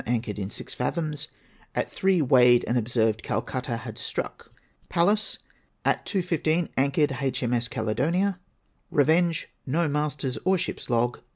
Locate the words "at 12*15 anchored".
5.85-7.11